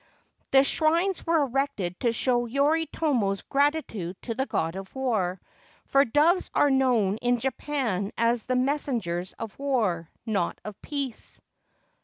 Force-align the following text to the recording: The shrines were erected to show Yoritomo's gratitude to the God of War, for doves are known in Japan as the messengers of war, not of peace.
The 0.49 0.63
shrines 0.63 1.23
were 1.27 1.43
erected 1.43 1.99
to 1.99 2.11
show 2.11 2.47
Yoritomo's 2.47 3.43
gratitude 3.43 4.19
to 4.23 4.33
the 4.33 4.47
God 4.47 4.75
of 4.75 4.95
War, 4.95 5.39
for 5.85 6.05
doves 6.05 6.49
are 6.55 6.71
known 6.71 7.17
in 7.17 7.39
Japan 7.39 8.11
as 8.17 8.47
the 8.47 8.55
messengers 8.55 9.33
of 9.33 9.59
war, 9.59 10.09
not 10.25 10.59
of 10.65 10.81
peace. 10.81 11.39